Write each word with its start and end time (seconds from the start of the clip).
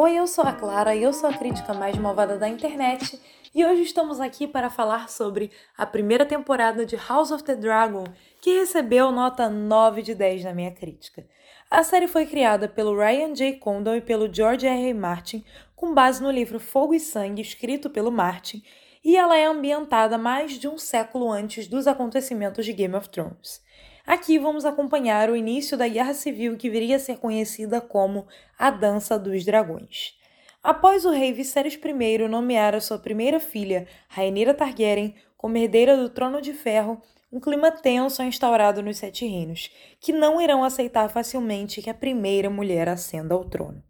Oi, 0.00 0.14
eu 0.14 0.28
sou 0.28 0.44
a 0.44 0.52
Clara 0.52 0.94
e 0.94 1.02
eu 1.02 1.12
sou 1.12 1.28
a 1.28 1.36
crítica 1.36 1.74
mais 1.74 1.98
malvada 1.98 2.38
da 2.38 2.48
internet 2.48 3.20
e 3.52 3.66
hoje 3.66 3.82
estamos 3.82 4.20
aqui 4.20 4.46
para 4.46 4.70
falar 4.70 5.08
sobre 5.08 5.50
a 5.76 5.84
primeira 5.84 6.24
temporada 6.24 6.86
de 6.86 6.94
House 6.94 7.32
of 7.32 7.42
the 7.42 7.56
Dragon, 7.56 8.04
que 8.40 8.60
recebeu 8.60 9.10
nota 9.10 9.50
9 9.50 10.02
de 10.02 10.14
10 10.14 10.44
na 10.44 10.54
minha 10.54 10.70
crítica. 10.70 11.26
A 11.68 11.82
série 11.82 12.06
foi 12.06 12.26
criada 12.26 12.68
pelo 12.68 12.96
Ryan 12.96 13.34
J. 13.34 13.54
Condon 13.54 13.96
e 13.96 14.00
pelo 14.00 14.32
George 14.32 14.68
R. 14.68 14.84
R. 14.84 14.94
Martin, 14.94 15.44
com 15.74 15.92
base 15.92 16.22
no 16.22 16.30
livro 16.30 16.60
Fogo 16.60 16.94
e 16.94 17.00
Sangue, 17.00 17.42
escrito 17.42 17.90
pelo 17.90 18.12
Martin, 18.12 18.62
e 19.08 19.16
ela 19.16 19.38
é 19.38 19.46
ambientada 19.46 20.18
mais 20.18 20.58
de 20.58 20.68
um 20.68 20.76
século 20.76 21.32
antes 21.32 21.66
dos 21.66 21.86
acontecimentos 21.86 22.66
de 22.66 22.74
Game 22.74 22.94
of 22.94 23.08
Thrones. 23.08 23.62
Aqui 24.06 24.38
vamos 24.38 24.66
acompanhar 24.66 25.30
o 25.30 25.34
início 25.34 25.78
da 25.78 25.88
Guerra 25.88 26.12
Civil 26.12 26.58
que 26.58 26.68
viria 26.68 26.96
a 26.96 26.98
ser 26.98 27.16
conhecida 27.16 27.80
como 27.80 28.26
a 28.58 28.70
Dança 28.70 29.18
dos 29.18 29.46
Dragões. 29.46 30.14
Após 30.62 31.06
o 31.06 31.10
rei 31.10 31.32
Viserys 31.32 31.80
I 31.82 32.28
nomear 32.28 32.74
a 32.74 32.82
sua 32.82 32.98
primeira 32.98 33.40
filha, 33.40 33.88
Rhaenyra 34.10 34.52
Targaryen, 34.52 35.14
como 35.38 35.56
herdeira 35.56 35.96
do 35.96 36.10
Trono 36.10 36.42
de 36.42 36.52
Ferro, 36.52 37.00
um 37.32 37.40
clima 37.40 37.70
tenso 37.70 38.20
é 38.20 38.26
instaurado 38.26 38.82
nos 38.82 38.98
Sete 38.98 39.24
Reinos, 39.24 39.70
que 39.98 40.12
não 40.12 40.38
irão 40.38 40.62
aceitar 40.62 41.08
facilmente 41.08 41.80
que 41.80 41.88
a 41.88 41.94
primeira 41.94 42.50
mulher 42.50 42.90
ascenda 42.90 43.34
ao 43.34 43.46
trono. 43.46 43.82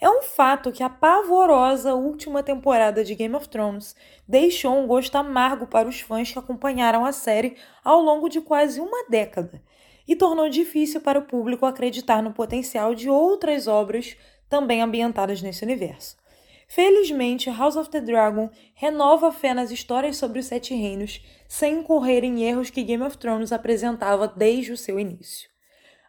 É 0.00 0.08
um 0.08 0.22
fato 0.22 0.70
que 0.70 0.82
a 0.82 0.88
pavorosa 0.88 1.94
última 1.94 2.40
temporada 2.40 3.02
de 3.02 3.16
Game 3.16 3.34
of 3.34 3.48
Thrones 3.48 3.96
deixou 4.28 4.78
um 4.78 4.86
gosto 4.86 5.16
amargo 5.16 5.66
para 5.66 5.88
os 5.88 6.00
fãs 6.00 6.30
que 6.30 6.38
acompanharam 6.38 7.04
a 7.04 7.10
série 7.10 7.56
ao 7.84 8.00
longo 8.00 8.28
de 8.28 8.40
quase 8.40 8.80
uma 8.80 9.08
década 9.08 9.60
e 10.06 10.14
tornou 10.14 10.48
difícil 10.48 11.00
para 11.00 11.18
o 11.18 11.24
público 11.24 11.66
acreditar 11.66 12.22
no 12.22 12.32
potencial 12.32 12.94
de 12.94 13.10
outras 13.10 13.66
obras 13.66 14.16
também 14.48 14.80
ambientadas 14.80 15.42
nesse 15.42 15.64
universo. 15.64 16.16
Felizmente, 16.68 17.50
House 17.50 17.76
of 17.76 17.90
the 17.90 18.00
Dragon 18.00 18.50
renova 18.74 19.28
a 19.28 19.32
fé 19.32 19.52
nas 19.52 19.72
histórias 19.72 20.16
sobre 20.16 20.38
os 20.38 20.46
Sete 20.46 20.74
Reinos 20.74 21.20
sem 21.48 21.80
incorrer 21.80 22.22
em 22.22 22.44
erros 22.44 22.70
que 22.70 22.84
Game 22.84 23.02
of 23.02 23.18
Thrones 23.18 23.52
apresentava 23.52 24.28
desde 24.28 24.70
o 24.70 24.76
seu 24.76 25.00
início. 25.00 25.48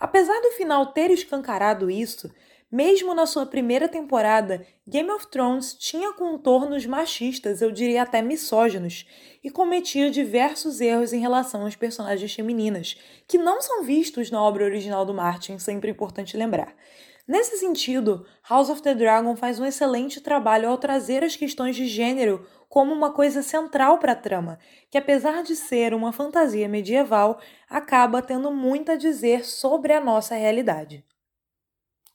Apesar 0.00 0.40
do 0.40 0.52
final 0.52 0.86
ter 0.86 1.10
escancarado 1.10 1.90
isso, 1.90 2.32
mesmo 2.74 3.14
na 3.14 3.24
sua 3.24 3.46
primeira 3.46 3.86
temporada, 3.86 4.66
Game 4.84 5.08
of 5.08 5.28
Thrones 5.28 5.74
tinha 5.74 6.12
contornos 6.12 6.84
machistas, 6.84 7.62
eu 7.62 7.70
diria 7.70 8.02
até 8.02 8.20
misóginos, 8.20 9.06
e 9.44 9.48
cometia 9.48 10.10
diversos 10.10 10.80
erros 10.80 11.12
em 11.12 11.20
relação 11.20 11.64
às 11.64 11.76
personagens 11.76 12.34
femininas, 12.34 12.96
que 13.28 13.38
não 13.38 13.62
são 13.62 13.84
vistos 13.84 14.28
na 14.28 14.42
obra 14.42 14.64
original 14.64 15.06
do 15.06 15.14
Martin, 15.14 15.56
sempre 15.56 15.92
importante 15.92 16.36
lembrar. 16.36 16.74
Nesse 17.28 17.58
sentido, 17.58 18.26
House 18.50 18.68
of 18.68 18.82
the 18.82 18.92
Dragon 18.92 19.36
faz 19.36 19.60
um 19.60 19.64
excelente 19.64 20.20
trabalho 20.20 20.68
ao 20.68 20.76
trazer 20.76 21.22
as 21.22 21.36
questões 21.36 21.76
de 21.76 21.86
gênero 21.86 22.44
como 22.68 22.92
uma 22.92 23.12
coisa 23.12 23.40
central 23.40 23.98
para 23.98 24.12
a 24.12 24.16
trama, 24.16 24.58
que 24.90 24.98
apesar 24.98 25.44
de 25.44 25.54
ser 25.54 25.94
uma 25.94 26.10
fantasia 26.10 26.68
medieval, 26.68 27.38
acaba 27.70 28.20
tendo 28.20 28.50
muito 28.50 28.90
a 28.90 28.96
dizer 28.96 29.44
sobre 29.44 29.92
a 29.92 30.00
nossa 30.00 30.34
realidade. 30.34 31.04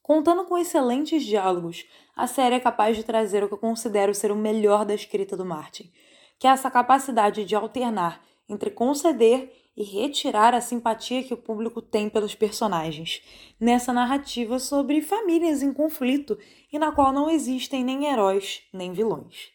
Contando 0.10 0.44
com 0.46 0.58
excelentes 0.58 1.24
diálogos, 1.24 1.86
a 2.16 2.26
série 2.26 2.56
é 2.56 2.60
capaz 2.60 2.98
de 2.98 3.04
trazer 3.04 3.44
o 3.44 3.48
que 3.48 3.54
eu 3.54 3.60
considero 3.60 4.12
ser 4.12 4.32
o 4.32 4.36
melhor 4.36 4.84
da 4.84 4.96
escrita 4.96 5.38
do 5.38 5.46
Martin, 5.46 5.92
que 6.40 6.48
é 6.48 6.50
essa 6.50 6.72
capacidade 6.72 7.46
de 7.46 7.54
alternar 7.54 8.20
entre 8.50 8.72
conceder 8.72 9.54
e 9.78 9.84
retirar 9.84 10.56
a 10.56 10.62
simpatia 10.62 11.22
que 11.22 11.36
o 11.36 11.38
público 11.38 11.80
tem 11.80 12.10
pelos 12.10 12.34
personagens, 12.34 13.22
nessa 13.60 13.94
narrativa 13.94 14.58
sobre 14.58 15.00
famílias 15.04 15.62
em 15.62 15.72
conflito 15.72 16.40
e 16.74 16.80
na 16.80 16.92
qual 16.92 17.14
não 17.14 17.30
existem 17.30 17.84
nem 17.84 18.06
heróis 18.08 18.64
nem 18.74 18.92
vilões. 18.92 19.52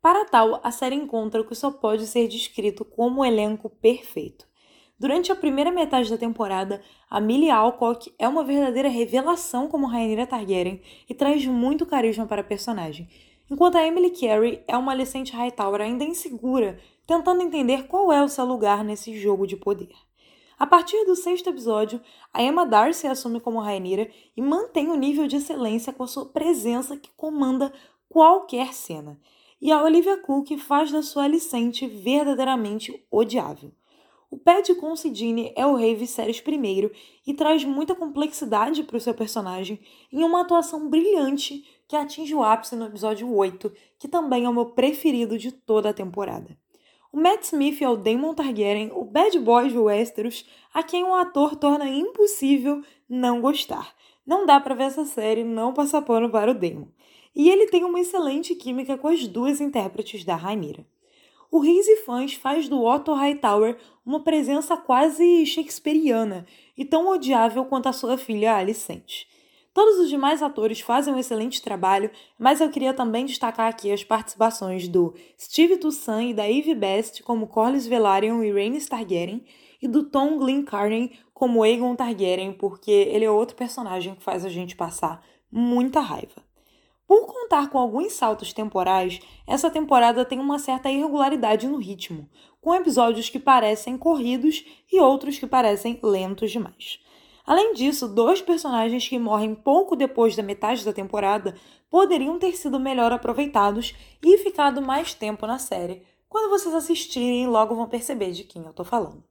Para 0.00 0.24
tal, 0.24 0.58
a 0.64 0.70
série 0.70 0.96
encontra 0.96 1.42
o 1.42 1.46
que 1.46 1.54
só 1.54 1.70
pode 1.70 2.06
ser 2.06 2.28
descrito 2.28 2.82
como 2.82 3.20
um 3.20 3.24
elenco 3.26 3.68
perfeito. 3.68 4.47
Durante 4.98 5.30
a 5.30 5.36
primeira 5.36 5.70
metade 5.70 6.10
da 6.10 6.18
temporada, 6.18 6.82
a 7.08 7.20
Millie 7.20 7.50
Alcock 7.50 8.12
é 8.18 8.26
uma 8.26 8.42
verdadeira 8.42 8.88
revelação 8.88 9.68
como 9.68 9.86
Rhaenyra 9.86 10.26
Targaryen 10.26 10.82
e 11.08 11.14
traz 11.14 11.46
muito 11.46 11.86
carisma 11.86 12.26
para 12.26 12.40
a 12.40 12.44
personagem, 12.44 13.08
enquanto 13.48 13.76
a 13.76 13.86
Emily 13.86 14.10
Carey 14.10 14.64
é 14.66 14.76
uma 14.76 14.90
adolescente 14.90 15.32
Hightower 15.32 15.82
ainda 15.82 16.02
insegura, 16.02 16.80
tentando 17.06 17.42
entender 17.42 17.86
qual 17.86 18.12
é 18.12 18.20
o 18.24 18.28
seu 18.28 18.44
lugar 18.44 18.82
nesse 18.82 19.16
jogo 19.16 19.46
de 19.46 19.56
poder. 19.56 19.94
A 20.58 20.66
partir 20.66 21.04
do 21.04 21.14
sexto 21.14 21.48
episódio, 21.48 22.00
a 22.34 22.42
Emma 22.42 22.66
Darcy 22.66 23.06
assume 23.06 23.38
como 23.38 23.60
Rhaenyra 23.60 24.10
e 24.36 24.42
mantém 24.42 24.88
o 24.88 24.96
nível 24.96 25.28
de 25.28 25.36
excelência 25.36 25.92
com 25.92 26.02
a 26.02 26.08
sua 26.08 26.26
presença 26.26 26.96
que 26.96 27.10
comanda 27.16 27.72
qualquer 28.08 28.74
cena. 28.74 29.16
E 29.62 29.70
a 29.70 29.80
Olivia 29.80 30.16
Cook 30.16 30.58
faz 30.58 30.90
da 30.90 31.02
sua 31.02 31.22
Alicente 31.22 31.86
verdadeiramente 31.86 33.06
odiável. 33.08 33.70
O 34.30 34.36
Pad 34.36 34.74
Considine 34.74 35.54
é 35.56 35.66
o 35.66 35.74
rei 35.74 35.94
Viserys 35.94 36.42
I 36.46 36.90
e 37.26 37.32
traz 37.32 37.64
muita 37.64 37.94
complexidade 37.94 38.82
para 38.82 38.98
o 38.98 39.00
seu 39.00 39.14
personagem 39.14 39.80
em 40.12 40.22
uma 40.22 40.42
atuação 40.42 40.86
brilhante 40.90 41.64
que 41.88 41.96
atinge 41.96 42.34
o 42.34 42.42
ápice 42.42 42.76
no 42.76 42.84
episódio 42.84 43.34
8, 43.34 43.72
que 43.98 44.06
também 44.06 44.44
é 44.44 44.48
o 44.48 44.52
meu 44.52 44.66
preferido 44.66 45.38
de 45.38 45.50
toda 45.50 45.88
a 45.88 45.94
temporada. 45.94 46.54
O 47.10 47.18
Matt 47.18 47.44
Smith 47.44 47.80
é 47.80 47.88
o 47.88 47.96
Daemon 47.96 48.34
Targaryen, 48.34 48.90
o 48.92 49.02
bad 49.02 49.38
boy 49.38 49.70
de 49.70 49.78
Westeros, 49.78 50.46
a 50.74 50.82
quem 50.82 51.04
o 51.04 51.14
ator 51.14 51.56
torna 51.56 51.88
impossível 51.88 52.82
não 53.08 53.40
gostar. 53.40 53.94
Não 54.26 54.44
dá 54.44 54.60
para 54.60 54.74
ver 54.74 54.84
essa 54.84 55.06
série 55.06 55.42
não 55.42 55.72
passar 55.72 56.02
pano 56.02 56.28
para 56.28 56.50
o 56.50 56.54
Daemon. 56.54 56.88
E 57.34 57.48
ele 57.48 57.68
tem 57.68 57.82
uma 57.82 57.98
excelente 57.98 58.54
química 58.54 58.98
com 58.98 59.08
as 59.08 59.26
duas 59.26 59.58
intérpretes 59.58 60.22
da 60.22 60.36
Rhaenyra. 60.36 60.86
O 61.50 61.60
Riz 61.60 61.88
e 61.88 61.96
Fãs 62.04 62.34
faz 62.34 62.68
do 62.68 62.84
Otto 62.84 63.14
Hightower 63.14 63.78
uma 64.04 64.20
presença 64.20 64.76
quase 64.76 65.46
shakespeariana 65.46 66.44
e 66.76 66.84
tão 66.84 67.08
odiável 67.08 67.64
quanto 67.64 67.88
a 67.88 67.92
sua 67.92 68.18
filha 68.18 68.54
Alicente. 68.54 69.26
Todos 69.72 69.98
os 69.98 70.10
demais 70.10 70.42
atores 70.42 70.80
fazem 70.80 71.14
um 71.14 71.18
excelente 71.18 71.62
trabalho, 71.62 72.10
mas 72.38 72.60
eu 72.60 72.68
queria 72.68 72.92
também 72.92 73.24
destacar 73.24 73.66
aqui 73.68 73.90
as 73.90 74.04
participações 74.04 74.88
do 74.88 75.14
Steve 75.40 75.78
Toussaint 75.78 76.30
e 76.30 76.34
da 76.34 76.50
Eve 76.50 76.74
Best 76.74 77.22
como 77.22 77.46
Corlys 77.46 77.86
Velaryon 77.86 78.42
e 78.42 78.52
Rhaenys 78.52 78.86
Targaryen, 78.86 79.42
e 79.80 79.88
do 79.88 80.02
Tom 80.02 80.36
Glencairn 80.36 81.12
como 81.32 81.62
Aegon 81.62 81.94
Targaryen, 81.94 82.52
porque 82.52 82.90
ele 82.90 83.24
é 83.24 83.30
outro 83.30 83.56
personagem 83.56 84.14
que 84.14 84.22
faz 84.22 84.44
a 84.44 84.50
gente 84.50 84.76
passar 84.76 85.24
muita 85.50 86.00
raiva. 86.00 86.42
Por 87.08 87.26
contar 87.26 87.70
com 87.70 87.78
alguns 87.78 88.12
saltos 88.12 88.52
temporais, 88.52 89.18
essa 89.46 89.70
temporada 89.70 90.26
tem 90.26 90.38
uma 90.38 90.58
certa 90.58 90.90
irregularidade 90.90 91.66
no 91.66 91.78
ritmo, 91.78 92.28
com 92.60 92.74
episódios 92.74 93.30
que 93.30 93.38
parecem 93.38 93.96
corridos 93.96 94.62
e 94.92 95.00
outros 95.00 95.38
que 95.38 95.46
parecem 95.46 95.98
lentos 96.02 96.50
demais. 96.50 97.00
Além 97.46 97.72
disso, 97.72 98.06
dois 98.06 98.42
personagens 98.42 99.08
que 99.08 99.18
morrem 99.18 99.54
pouco 99.54 99.96
depois 99.96 100.36
da 100.36 100.42
metade 100.42 100.84
da 100.84 100.92
temporada 100.92 101.54
poderiam 101.90 102.38
ter 102.38 102.54
sido 102.58 102.78
melhor 102.78 103.10
aproveitados 103.10 103.94
e 104.22 104.36
ficado 104.36 104.82
mais 104.82 105.14
tempo 105.14 105.46
na 105.46 105.58
série. 105.58 106.02
Quando 106.28 106.50
vocês 106.50 106.74
assistirem, 106.74 107.46
logo 107.46 107.74
vão 107.74 107.88
perceber 107.88 108.32
de 108.32 108.44
quem 108.44 108.62
eu 108.66 108.72
tô 108.74 108.84
falando. 108.84 109.27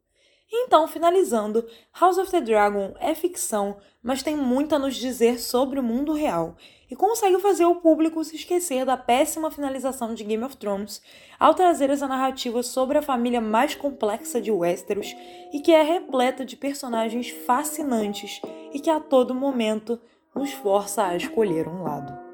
Então, 0.51 0.87
finalizando, 0.87 1.67
House 1.99 2.17
of 2.17 2.31
the 2.31 2.39
Dragon 2.39 2.93
é 2.99 3.13
ficção, 3.13 3.77
mas 4.01 4.23
tem 4.23 4.35
muito 4.35 4.73
a 4.73 4.79
nos 4.79 4.95
dizer 4.95 5.39
sobre 5.39 5.79
o 5.79 5.83
mundo 5.83 6.13
real 6.13 6.55
e 6.89 6.95
consegue 6.95 7.37
fazer 7.39 7.65
o 7.65 7.75
público 7.75 8.23
se 8.23 8.35
esquecer 8.35 8.85
da 8.85 8.95
péssima 8.95 9.51
finalização 9.51 10.13
de 10.13 10.23
Game 10.23 10.43
of 10.43 10.55
Thrones 10.55 11.01
ao 11.37 11.53
trazer 11.53 11.89
essa 11.89 12.07
narrativa 12.07 12.63
sobre 12.63 12.97
a 12.97 13.01
família 13.01 13.41
mais 13.41 13.75
complexa 13.75 14.41
de 14.41 14.51
Westeros 14.51 15.13
e 15.51 15.59
que 15.59 15.73
é 15.73 15.81
repleta 15.81 16.45
de 16.45 16.55
personagens 16.55 17.29
fascinantes 17.29 18.41
e 18.73 18.79
que 18.79 18.89
a 18.89 19.01
todo 19.01 19.35
momento 19.35 20.00
nos 20.33 20.53
força 20.53 21.03
a 21.03 21.17
escolher 21.17 21.67
um 21.67 21.83
lado. 21.83 22.26